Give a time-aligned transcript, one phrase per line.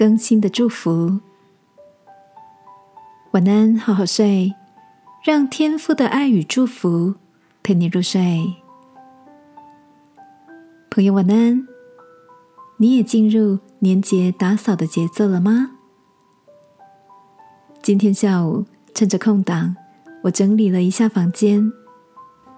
[0.00, 1.20] 更新的祝福，
[3.32, 4.54] 晚安，好好睡，
[5.22, 7.16] 让天父的爱与祝福
[7.62, 8.54] 陪你入睡。
[10.90, 11.68] 朋友，晚安，
[12.78, 15.72] 你也进入年节打扫的节奏了吗？
[17.82, 19.76] 今天下午趁着空档，
[20.22, 21.70] 我整理了一下房间，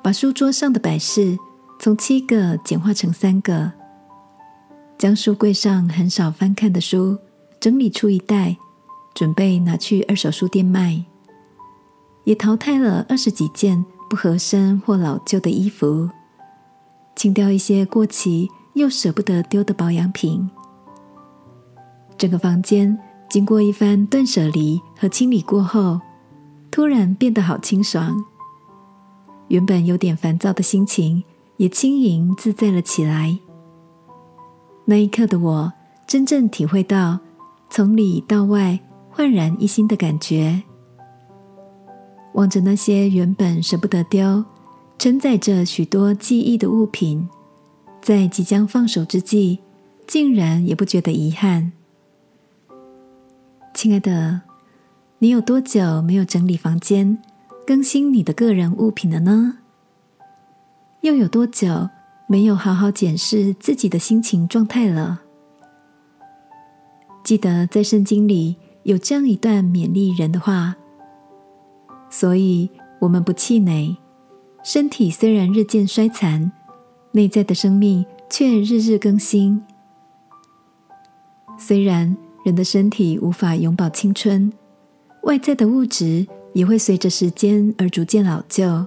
[0.00, 1.36] 把书桌上的摆饰
[1.80, 3.72] 从七个简化成三个，
[4.96, 7.18] 将书柜上很少翻看的书。
[7.62, 8.56] 整理出一袋，
[9.14, 11.04] 准备拿去二手书店卖。
[12.24, 16.10] 也淘汰了二十几件不合身或老旧的衣服，
[17.14, 20.50] 清掉一些过期又舍不得丢的保养品。
[22.18, 22.98] 整个房间
[23.30, 26.00] 经过一番断舍离和清理过后，
[26.68, 28.24] 突然变得好清爽。
[29.46, 31.22] 原本有点烦躁的心情
[31.58, 33.38] 也轻盈自在了起来。
[34.84, 35.72] 那一刻的我，
[36.08, 37.20] 真正体会到。
[37.74, 38.78] 从里到外
[39.08, 40.62] 焕然一新的感觉，
[42.34, 44.44] 望着那些原本舍不得丢、
[44.98, 47.26] 承载着许多记忆的物品，
[48.02, 49.60] 在即将放手之际，
[50.06, 51.72] 竟然也不觉得遗憾。
[53.72, 54.42] 亲爱的，
[55.20, 57.16] 你有多久没有整理房间、
[57.66, 59.60] 更新你的个人物品了呢？
[61.00, 61.88] 又有多久
[62.28, 65.22] 没有好好检视自己的心情状态了？
[67.24, 70.76] 记得在圣经里有这样一段勉励人的话，
[72.10, 72.68] 所以
[73.00, 73.96] 我们不气馁。
[74.64, 76.52] 身体虽然日渐衰残，
[77.12, 79.62] 内在的生命却日日更新。
[81.58, 84.52] 虽然人的身体无法永葆青春，
[85.22, 88.86] 外在的物质也会随着时间而逐渐老旧，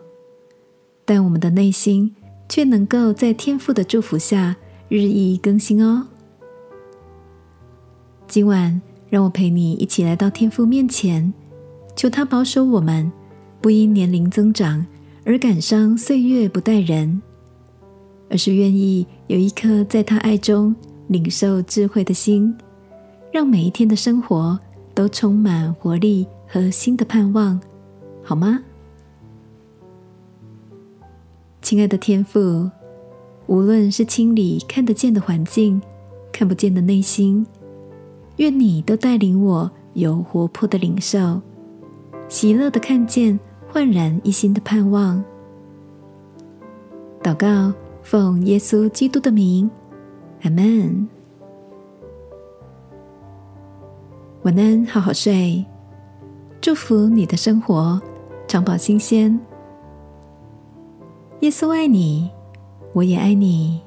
[1.05, 2.13] 但我们的内心
[2.49, 4.57] 却能够在天父的祝福下
[4.89, 6.07] 日益更新哦。
[8.27, 11.31] 今晚，让我陪你一起来到天父面前，
[11.95, 13.09] 求他保守我们，
[13.61, 14.85] 不因年龄增长
[15.23, 17.21] 而感伤岁月不待人，
[18.29, 20.75] 而是愿意有一颗在他爱中
[21.07, 22.53] 领受智慧的心，
[23.31, 24.59] 让每一天的生活
[24.93, 27.59] 都充满活力和新的盼望，
[28.23, 28.59] 好吗？
[31.61, 32.69] 亲爱的天父，
[33.47, 35.81] 无论是清理看得见的环境，
[36.31, 37.45] 看不见的内心。
[38.37, 41.41] 愿你都带领我有活泼的领受，
[42.27, 45.23] 喜乐的看见焕然一新的盼望。
[47.23, 47.73] 祷告，
[48.03, 49.69] 奉耶稣基督的名，
[50.43, 51.07] 阿门。
[54.43, 55.65] 晚安，好好睡。
[56.61, 58.01] 祝福你的生活
[58.47, 59.39] 常保新鲜。
[61.39, 62.29] 耶稣爱你，
[62.93, 63.84] 我也爱你。